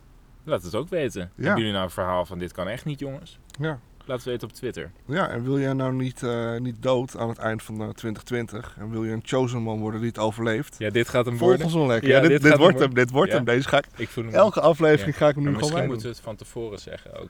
laat 0.43 0.63
het 0.63 0.75
ook 0.75 0.89
weten. 0.89 1.21
Ja. 1.21 1.43
Hebben 1.43 1.57
jullie 1.57 1.71
nou 1.73 1.83
een 1.83 1.89
verhaal 1.91 2.25
van 2.25 2.39
dit 2.39 2.51
kan 2.51 2.67
echt 2.67 2.85
niet 2.85 2.99
jongens? 2.99 3.39
Ja. 3.59 3.79
Laat 4.05 4.17
het 4.17 4.25
weten 4.25 4.47
op 4.47 4.53
Twitter. 4.53 4.91
Ja, 5.05 5.29
en 5.29 5.43
wil 5.43 5.59
jij 5.59 5.73
nou 5.73 5.93
niet, 5.93 6.23
eh, 6.23 6.57
niet 6.57 6.75
dood 6.81 7.17
aan 7.17 7.29
het 7.29 7.37
eind 7.37 7.63
van 7.63 7.75
eh, 7.81 7.89
2020? 7.89 8.75
En 8.79 8.89
wil 8.89 9.03
je 9.03 9.11
een 9.11 9.21
chosen 9.25 9.61
man 9.61 9.79
worden 9.79 9.99
die 9.99 10.09
het 10.09 10.19
overleeft? 10.19 10.75
Ja, 10.77 10.89
dit 10.89 11.09
gaat 11.09 11.25
hem 11.25 11.37
Volg 11.37 11.49
worden. 11.57 11.77
wel 11.77 11.87
lekker. 11.87 12.09
Ja, 12.09 12.15
Ja, 12.15 12.21
dit, 12.21 12.29
dit 12.31 12.41
dit 12.41 12.57
wordt 12.57 12.79
hem 12.79 12.93
dit 12.93 13.09
wordt 13.11 13.29
Ja. 13.31 13.35
hem. 13.35 13.45
Deze 13.45 13.67
ga 13.67 13.77
ik, 13.77 13.85
Ik 13.95 14.09
voel 14.09 14.23
hem 14.23 14.33
elke 14.33 14.61
aflevering 14.61 15.17
ga 15.17 15.27
ik 15.27 15.35
hem 15.35 15.43
nu 15.43 15.49
Maar 15.49 15.59
gewoon 15.59 15.69
misschien 15.73 15.87
moeten 15.91 16.07
we 16.07 16.13
het 16.15 16.23
van 16.23 16.35
tevoren 16.35 16.79
zeggen 16.79 17.19
ook. 17.19 17.29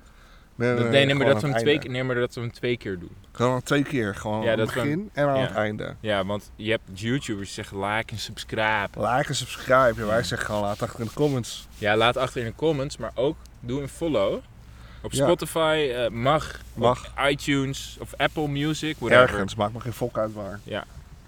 Nee, 0.55 0.73
nee, 0.73 0.83
nee, 0.83 1.05
nee, 1.05 1.15
maar 1.15 1.25
dat 1.27 1.41
we 1.41 1.47
hem 1.47 1.57
twee, 1.57 1.73
einde. 1.73 1.89
nee, 1.89 2.03
maar 2.03 2.15
dat 2.15 2.33
we 2.33 2.41
hem 2.41 2.51
twee 2.51 2.77
keer 2.77 2.99
doen. 2.99 3.11
Gewoon 3.31 3.61
twee 3.63 3.83
keer. 3.83 4.15
Gewoon 4.15 4.41
Ja, 4.43 4.51
aan 4.51 4.59
het 4.59 4.73
hem- 4.73 4.83
begin 4.83 5.09
en 5.13 5.27
aan 5.27 5.35
ja. 5.39 5.41
het 5.45 5.55
einde. 5.55 5.95
Ja, 5.99 6.25
want 6.25 6.51
je 6.55 6.69
hebt 6.71 6.83
YouTubers 6.93 7.45
die 7.53 7.63
zeggen 7.63 7.79
like 7.85 8.13
en 8.13 8.19
subscribe. 8.19 8.89
Like 8.95 9.27
en 9.27 9.35
subscribe. 9.35 10.05
Wij 10.05 10.23
zeggen 10.23 10.47
gewoon 10.47 10.61
laat 10.61 10.81
achter 10.81 10.99
in 10.99 11.05
de 11.05 11.13
comments. 11.13 11.67
Ja, 11.77 11.95
laat 11.97 12.17
achter 12.17 12.41
in 12.41 12.47
de 12.47 12.55
comments, 12.55 12.97
maar 12.97 13.11
ook 13.15 13.35
doe 13.59 13.81
een 13.81 13.89
follow. 13.89 14.39
Op 15.01 15.11
Ja. 15.11 15.23
Spotify 15.25 15.91
eh, 15.95 16.07
mag, 16.09 16.59
Mag. 16.73 17.05
op 17.07 17.25
iTunes 17.29 17.97
of 17.99 18.13
Apple 18.17 18.47
Music, 18.47 18.95
whatever. 18.99 19.21
Ergens, 19.35 19.55
maakt 19.55 19.73
me 19.73 19.79
geen 19.79 19.93
fok 19.93 20.17
uit 20.17 20.33
waar. 20.33 20.59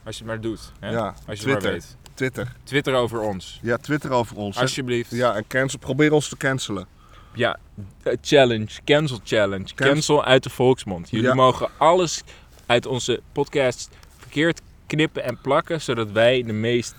Als 0.04 0.18
je 0.18 0.24
het 0.24 0.26
maar 0.26 0.42
doet. 0.42 0.72
Hè? 0.80 0.90
Ja, 0.90 1.06
Als 1.28 1.38
je 1.40 1.44
Twitter. 1.44 1.62
maar 1.64 1.72
weet. 1.72 1.96
Twitter. 2.14 2.52
Twitter 2.64 2.94
over 2.94 3.20
ons. 3.20 3.60
Ja, 3.62 3.78
Twitter 3.78 4.12
over 4.12 4.36
ons. 4.38 4.58
Alsjeblieft. 4.58 5.12
Ja, 5.12 5.36
en 5.36 5.48
cancel, 5.48 5.80
probeer 5.80 6.12
ons 6.12 6.30
te 6.30 6.38
cancelen. 6.38 6.86
Ja, 7.36 7.58
eh, 8.04 8.14
challenge, 8.22 8.68
cancel 8.86 9.20
challenge. 9.24 9.74
Cancel 9.76 10.24
uit 10.26 10.44
de 10.44 10.50
volksmond. 10.50 11.10
Jullie 11.10 11.28
Ja. 11.28 11.34
mogen 11.34 11.70
alles 11.78 12.24
uit 12.66 12.86
onze 12.86 13.22
podcast 13.32 13.90
verkeerd 14.18 14.62
knippen 14.88 15.24
en 15.24 15.38
plakken, 15.42 15.82
zodat 15.82 16.12
wij 16.12 16.44
de 16.44 16.54
meest 16.54 16.96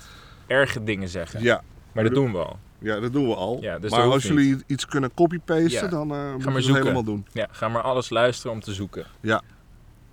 erge 0.47 0.85
dingen 0.85 1.09
zeggen. 1.09 1.43
Ja, 1.43 1.63
Maar 1.93 2.05
dat 2.05 2.15
doen 2.15 2.33
we 2.33 2.39
al. 2.39 2.59
ja, 2.79 3.01
dat 3.01 3.13
doen 3.13 3.29
we 3.29 3.35
al. 3.35 3.59
Ja, 3.61 3.79
dus 3.79 3.91
maar 3.91 4.03
als 4.03 4.23
jullie 4.23 4.57
iets 4.67 4.87
kunnen 4.87 5.15
copy-pasten, 5.15 5.71
Ja. 5.71 5.87
dan 5.89 6.07
moeten 6.07 6.39
we 6.39 6.45
maar 6.51 6.55
het 6.63 6.67
helemaal 6.77 7.03
doen. 7.05 7.27
Ja, 7.33 7.49
ga 7.51 7.69
maar 7.69 7.83
alles 7.83 8.11
luisteren 8.11 8.53
om 8.53 8.61
te 8.61 8.75
zoeken. 8.75 9.07
Ja. 9.21 9.43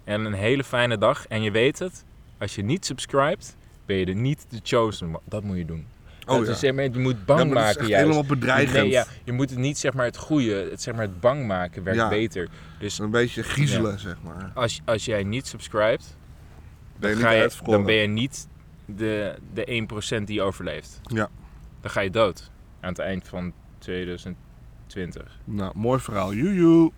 En 0.04 0.26
een 0.26 0.34
hele 0.34 0.64
fijne 0.64 0.98
dag. 0.98 1.28
En 1.28 1.42
je 1.42 1.52
weet 1.52 1.80
het, 1.80 2.04
als 2.40 2.56
je 2.56 2.64
niet 2.64 2.86
subscribt, 2.86 3.56
ben 3.86 3.96
je 3.98 4.06
er 4.06 4.16
niet 4.16 4.46
de 4.50 4.60
chosen. 4.64 5.20
Dat 5.26 5.44
moet 5.44 5.58
je 5.58 5.66
doen. 5.66 5.86
Oh 6.28 6.38
Dat 6.38 6.46
ja. 6.46 6.52
is, 6.52 6.60
zeg 6.60 6.74
maar, 6.74 6.84
je 6.84 7.00
moet 7.00 7.26
bang 7.26 7.40
ja, 7.40 7.46
maar 7.46 7.56
dat 7.56 7.64
is 7.70 7.76
maken 7.76 7.88
juist. 7.90 8.06
helemaal 8.06 8.26
bedreigend. 8.26 8.82
Nee, 8.82 8.90
ja, 8.92 9.06
je 9.24 9.32
moet 9.32 9.50
het 9.50 9.60
niet 9.60 9.78
zeg 9.78 9.94
maar 9.94 10.06
het 10.06 10.18
goede, 10.18 10.68
het, 10.72 10.82
zeg 10.82 10.94
maar 10.94 11.04
het 11.04 11.20
bang 11.20 11.48
maken 11.48 11.84
werkt 11.84 12.00
Ja. 12.00 12.10
beter. 12.10 12.50
Dus 12.80 13.00
Een 13.00 13.10
beetje 13.12 13.44
griezelen, 13.44 14.00
zeg 14.00 14.16
maar. 14.24 14.52
als, 14.54 14.82
als 14.86 15.06
jij 15.06 15.24
niet 15.24 15.48
subscribt, 15.48 16.18
Ben 17.00 17.10
je 17.10 17.16
dan, 17.24 17.34
niet 17.42 17.54
je, 17.54 17.72
dan 17.72 17.86
ben 17.86 17.96
je 17.96 18.08
niet 18.08 18.48
de, 18.86 19.36
de 19.54 19.86
1% 20.20 20.24
die 20.24 20.42
overleeft. 20.42 21.00
Ja. 21.04 21.30
Dan 21.82 21.92
ga 21.92 22.02
je 22.02 22.10
dood 22.10 22.52
aan 22.82 22.90
het 22.90 23.00
eind 23.00 23.28
van 23.28 23.54
2020. 23.78 25.40
Nou, 25.44 25.72
mooi 25.76 26.00
verhaal. 26.00 26.34
Joejoe. 26.34 26.92